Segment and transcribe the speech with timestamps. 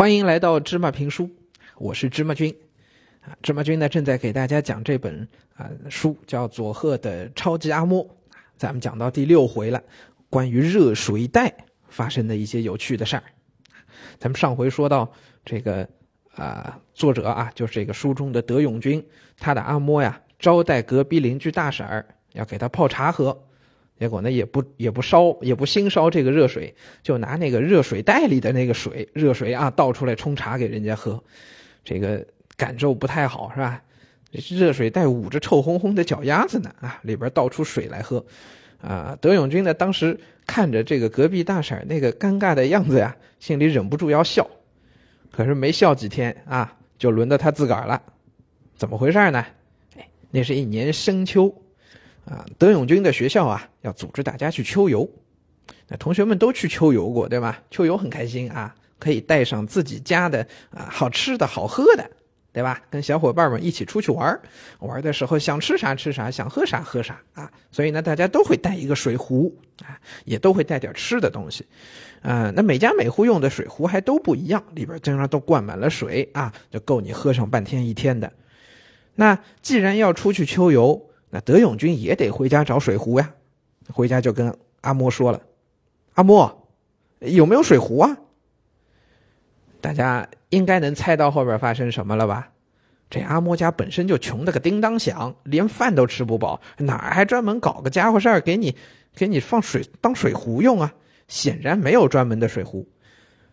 [0.00, 1.28] 欢迎来到芝麻评书，
[1.76, 2.56] 我是芝麻君。
[3.20, 8.08] 啊，芝麻君呢正在给大家讲这本啊书，叫佐贺的超级阿嬷。
[8.56, 9.82] 咱们讲到第六回了，
[10.30, 11.54] 关于热水袋
[11.90, 13.22] 发生的一些有趣的事儿。
[14.18, 15.12] 咱们上回说到
[15.44, 15.86] 这个
[16.34, 19.06] 啊，作者啊，就是这个书中的德永君，
[19.36, 23.38] 他的阿嬷呀，招待隔壁邻居大婶儿，要给他泡茶喝。
[24.00, 31.22] 结果呢，也不也不烧，也不新烧这个热水，就拿那个热水袋里的那个水，热水啊倒出来冲茶给人家喝，
[31.84, 32.26] 这个
[32.56, 33.82] 感受不太好，是吧？
[34.32, 38.24] 热水袋捂着臭烘烘的脚丫子呢，啊，里边倒出水来喝，
[38.80, 44.48] 啊，德永君呢，当时看着这个隔壁大婶那个尴尬的样子呀，心里忍不住要笑，
[45.30, 48.00] 可是没笑几天啊，就轮到他自个儿了，
[48.74, 49.44] 怎么回事呢？
[49.98, 51.54] 哎，那是一年深秋。
[52.24, 55.08] 啊，德永军的学校啊，要组织大家去秋游。
[55.88, 57.62] 那同学们都去秋游过，对吧？
[57.70, 62.10] 秋游很开心啊，可以带上自己家的啊好吃的好喝的，
[62.52, 62.82] 对吧？
[62.90, 64.40] 跟小伙伴们一起出去玩
[64.78, 67.50] 玩的时候想吃啥吃啥，想喝啥喝啥啊。
[67.72, 71.66] 所以呢，大家都会带一个水壶啊，也都会带点吃的东西。
[72.22, 78.32] 啊，那每家每户用的水壶还都不一样，里边经常都灌满了水啊，就够你喝上半天一天的。
[79.14, 83.32] 那既然要出去秋游，那德永君也得回家找水壶呀，
[83.92, 85.40] 回家就跟阿嬷说了
[86.14, 86.52] ：“阿嬷，
[87.20, 88.16] 有没有水壶啊？”
[89.80, 92.50] 大家应该能猜到后边发生什么了吧？
[93.08, 98.76] 这阿嬷家本身就穷的个叮当响，连饭都吃不饱，哪还专门搞个家伙事儿给你，
[99.14, 100.92] 给你放水当水壶用啊？
[101.26, 102.88] 显然没有专门的水壶。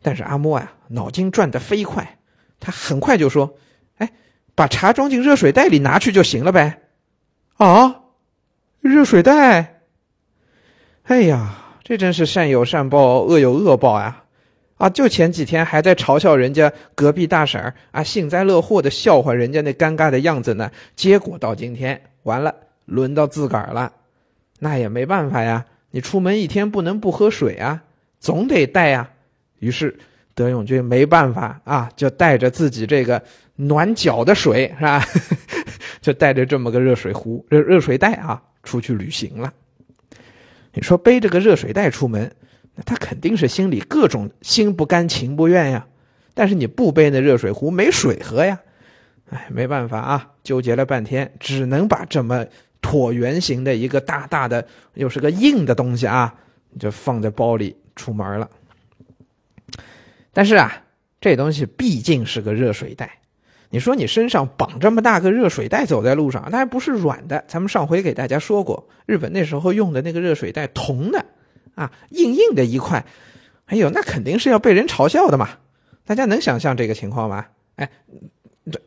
[0.00, 2.18] 但是阿嬷呀，脑筋转得飞快，
[2.60, 3.56] 他很快就说
[3.98, 4.12] ：“哎，
[4.54, 6.82] 把茶装进热水袋里拿去就行了呗。”
[7.58, 8.02] 啊，
[8.80, 9.80] 热水袋！
[11.02, 14.22] 哎呀，这真是善有善报，恶有恶报呀！
[14.76, 23.92] 啊，就前几天还在嘲笑人家隔壁大婶儿啊，幸灾乐祸的笑话人家那尴尬的样子呢，结果到今天完了，轮到自个儿了，
[24.60, 27.82] 那也没办法呀，你出门一天不能不喝水啊，
[28.20, 29.10] 总得带呀。
[29.58, 29.98] 于是
[30.32, 33.20] 德永君没办法啊，就带着自己这个
[33.56, 35.04] 暖脚的水，是吧？
[36.08, 39.52] 就带着这么个热水壶、热热水袋啊，出去旅行了。
[40.72, 42.32] 你说背着个热水袋出门，
[42.74, 45.86] 那他肯定是心里各种心不甘情不愿呀。
[46.32, 48.58] 但是你不背那热水壶，没水喝呀。
[49.28, 52.46] 哎，没办法啊，纠结了半天，只能把这么
[52.80, 56.34] 椭圆形的一个大大的，又是个硬的东西啊，
[56.80, 58.48] 就放在包里出门了。
[60.32, 60.84] 但是啊，
[61.20, 63.18] 这东西毕竟是个热水袋。
[63.70, 67.44] 你说你身上绑这么大个热水袋走在路上，那还不是软的？
[67.46, 71.24] 咱们上回给大家说过，日本那时候用的那个热水袋，铜的，
[71.74, 73.04] 啊，硬硬的一块，
[73.66, 75.50] 哎呦，那肯定是要被人嘲笑的嘛！
[76.06, 77.44] 大家能想象这个情况吗？
[77.76, 77.90] 哎，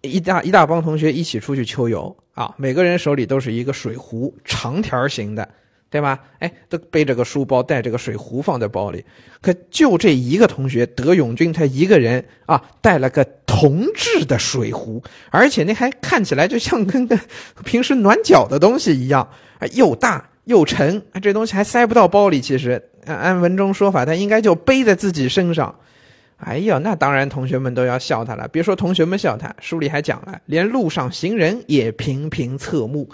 [0.00, 5.48] 一大一大帮同学一起出去秋游啊，每个人手里都是一个水壶，长条形的。
[5.92, 6.18] 对吧？
[6.38, 9.04] 哎，都背着个书包，带着个水壶放在包里。
[9.42, 13.22] 可就这一个同学，德永君他一个人啊，带了个
[13.62, 15.00] 铜制的水壶，
[15.30, 17.16] 而且那还看起来就像跟个
[17.64, 19.28] 平时暖脚的东西一样，
[19.74, 21.00] 又大又沉。
[21.22, 22.40] 这东西还塞不到包里。
[22.40, 25.72] 其实按按文中说法，他应该就背在自己身上。
[26.38, 28.48] 哎呀，那当然，同学们都要笑他了。
[28.48, 33.08] 别说同学们笑他，书里还讲了，连路上行人也频频侧目。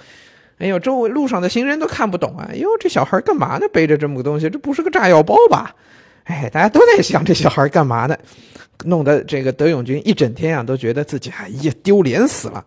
[0.56, 2.48] 哎呦，周围路上的行人都看不懂啊！
[2.50, 3.66] 哎呦，这小孩干嘛呢？
[3.70, 5.76] 背着这么个东西，这不是个炸药包吧？
[6.28, 8.16] 哎，大家都在想这小孩干嘛呢？
[8.84, 12.64] 弄得这个德永军一整天啊，都觉得自己哎呀丢脸死了。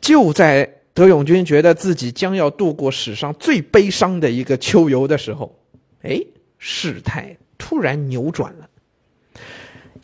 [0.00, 5.58] 就在德永军觉得自己将要度过史上最悲伤的一个秋游的时候，
[6.02, 6.20] 哎，
[6.58, 8.68] 事态突然扭转了，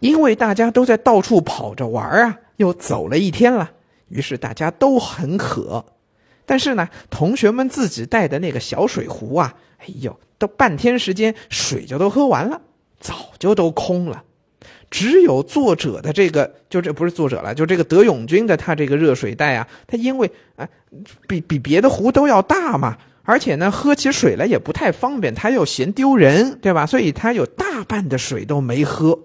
[0.01, 3.71] 因为大家都在到处跑着玩啊，又走了一天了，
[4.09, 5.85] 于是大家都很渴。
[6.49, 12.63] 但是呢，同学们自己带的那个小水壶啊，哎呦，都半天时间水就都喝完了，
[12.99, 14.25] 早就都空了。
[14.91, 20.67] 只有作者的这个，就这不是作者了，就这个德永君的他这个热水袋啊，他因为啊，
[21.27, 26.87] 比比别的壶都要大嘛，而且呢，喝起水来也不太方便，他又嫌丢人，对吧？
[26.87, 29.19] 所以他有大半的水都没喝。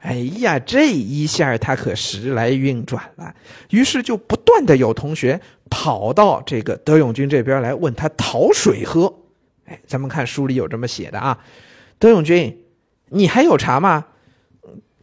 [0.00, 3.34] 哎呀，这一下他可时来运转了，
[3.68, 5.38] 于是就不断的有同学
[5.68, 9.14] 跑到这个德永君这边来问他讨水喝。
[9.66, 11.38] 哎，咱们看书里有这么写的啊，
[11.98, 12.64] 德永君，
[13.10, 14.06] 你还有茶吗？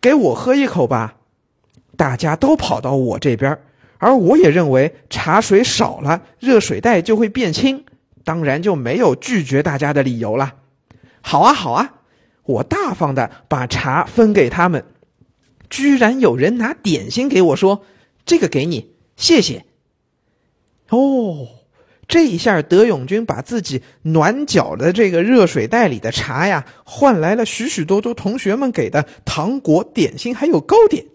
[0.01, 1.15] 给我喝一口吧。
[1.95, 3.59] 大家都跑到我这边，
[3.99, 7.85] 而我也认为茶水少了，热水袋就会变轻，
[8.23, 10.55] 当然就没有拒绝大家的理由了。
[11.21, 11.93] 好啊，好啊。
[12.47, 14.85] 我大方的把茶分给他们，
[15.69, 17.83] 居然有人拿点心给我说
[18.25, 19.65] ：“这个给你，谢谢。”
[20.89, 21.49] 哦，
[22.07, 31.05] 这一下德永军把自己暖脚的这个热水袋里的茶呀，换来了许许多多同学们给的糖果、点心，还有糕点。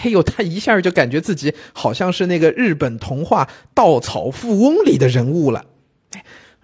[0.00, 3.44] 哎呦，他一下就感觉自己好像是那个日本童话
[3.74, 5.64] 《稻草富翁》里的人物了。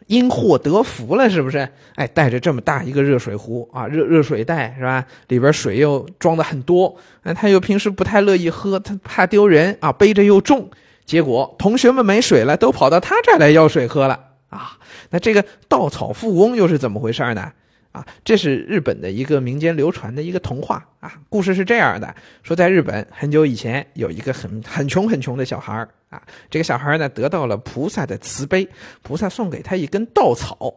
[0.08, 1.69] 因祸得福了，是不是？
[1.94, 5.05] 哎，带着这么大一个热水壶啊，热热水袋是吧？
[5.28, 10.69] 里边水又装的很多，那他又平时不太乐意喝，他怕丢人啊，背着又重。
[11.06, 14.19] 结果同学们没水了，都跑到他这儿来要水喝了
[14.50, 14.76] 啊。
[15.10, 17.52] 那这个稻草富翁又是怎么回事呢？
[17.98, 21.14] 啊，这是日本的一个民间流传的一个童话啊。
[21.28, 22.14] 故事是这样的：
[22.44, 26.22] 说在日本很久以前，有一个很很穷很穷的小孩啊。
[26.48, 28.68] 这个小孩呢，得到了菩萨的慈悲，
[29.02, 30.72] 菩萨送给他一根稻草。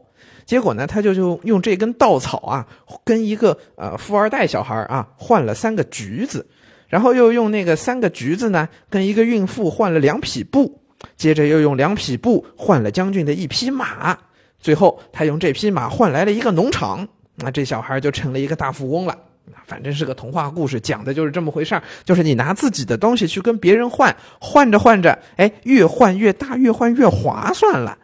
[0.47, 2.68] 结果呢，他就就用这根稻草啊，
[3.03, 6.47] 跟一个呃富二代小孩啊换了三个橘子，
[6.88, 10.81] 然后又用那个三个橘子呢，跟一个孕妇换了两匹布，
[11.15, 14.18] 接着又用两匹布换了将军的一匹马。
[14.62, 19.18] 最后，他用这匹马换来了一个农场，那这小孩就成了一个大富翁了。
[19.66, 27.98] 反正是个童话故事，讲的就是这么回事就是你拿自己的东西去跟别人换，换着换着，哎，越换越大，越换越划算了。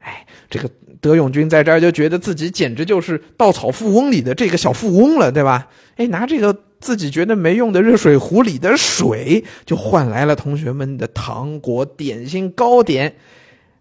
[0.00, 0.68] 哎，这个
[1.00, 5.68] 德永军在这儿就觉得自己简直就是稻草富翁里的这个小富翁了，对吧？
[5.96, 13.14] 哎，拿这个自己觉得没用的热水壶里的水，就换来了同学们的糖果、点心、糕点。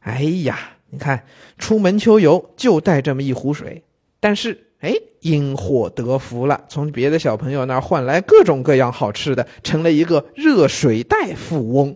[0.01, 0.57] 哎呀！
[0.91, 1.23] 你看，
[1.57, 3.81] 出门秋游就带这么一壶水，
[4.19, 11.95] 但是哎，因祸得福了，从别的小朋友那儿换来各种各样好吃的，成了一个热水袋富翁。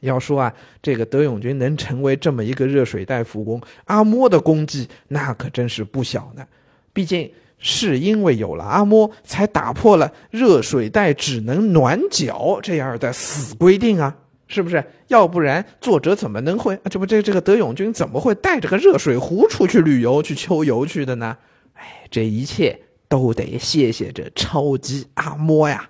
[0.00, 6.46] 要说啊，这个德永军能成为这么一个热水袋富翁，阿嬷的功绩那可真是不小呢。
[6.94, 14.16] 毕竟是因为有了阿嬷，才打破了热水袋只能暖脚这样的死规定啊。
[14.50, 14.84] 是不是？
[15.06, 16.78] 要不然作者怎么能会？
[16.90, 21.38] 这不，这这个德永军怎么会带着个热水壶出去旅游、去秋游去的呢？
[21.74, 25.88] 哎，这一切都得谢谢这超级阿嬷呀！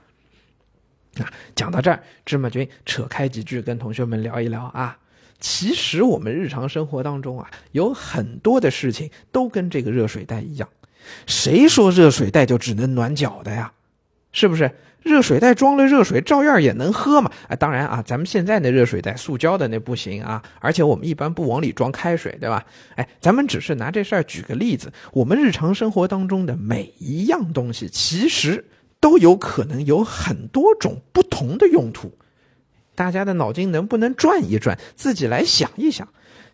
[1.18, 4.98] 啊，讲到这儿，芝麻君扯开几句跟同学们聊一聊啊。
[5.40, 10.68] 其实我们日常生活当中啊，有很多的事情都跟这个热水袋一样。
[11.26, 13.72] 谁说热水袋就只能暖脚的呀？
[14.32, 14.70] 是不是？
[15.02, 17.32] 热水袋装了热水，照样也能喝嘛？
[17.48, 20.42] 啊，当然啊，咱们现在的热水袋，塑胶的那不行啊。
[20.58, 22.62] 而且我们一般不往里装开水，对吧？
[22.96, 24.92] 哎，咱们只是拿这事儿举个例子。
[25.12, 28.62] 我们日常生活当中的每一样东西，其实
[29.00, 32.12] 都有可能有很多种不同的用途。
[32.94, 36.06] 大家的脑筋能不能转一转，自己来想一想？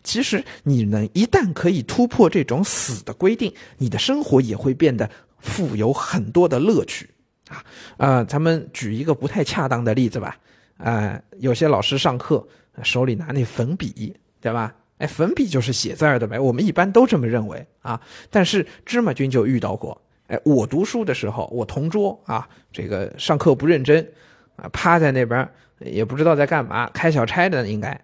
[0.05, 5.09] 其实你能一旦可以突破这种死的规定，你的生活也会变得
[5.39, 7.09] 富有很多的乐趣。
[7.49, 7.63] 啊，
[7.97, 10.37] 呃，咱们举一个不太恰当的例子吧。
[10.77, 12.47] 啊，有些老师上课
[12.83, 14.73] 手里拿那粉笔，对吧？
[14.99, 16.39] 哎，粉笔就是写字儿的呗。
[16.39, 17.99] 我们一般都这么认为啊。
[18.29, 19.99] 但是芝麻君就遇到过。
[20.27, 24.07] 哎，我读书的时候，我同桌啊，这个上课不认真，
[24.55, 25.47] 啊，趴在那边
[25.79, 27.99] 也不知道在干嘛，开小差的应该。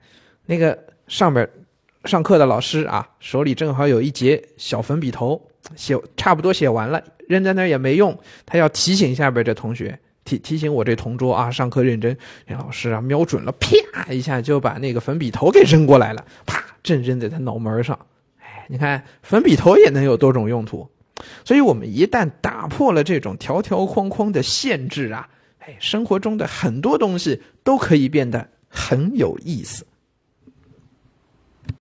[0.46, 1.48] 那个上边
[2.06, 5.40] 上课的老师啊，手里正好有一节小粉笔头，
[5.76, 7.04] 写差不多写完了。
[7.28, 12.18] 扔在那儿也没用，他要提醒下边这同学，提提醒我这同桌啊，上课认真。
[12.48, 17.98] 那老师啊，瞄准了，啪一下就把那个粉笔头给扔过来了，啪，正扔在他脑门上。
[18.40, 20.88] 哎，你看粉笔头也能有多种用途，
[21.46, 25.28] 所以我们一旦打破了这种条条框框的限制啊，
[25.60, 29.86] 哎，生活中的很多东西都可以变得很有意思。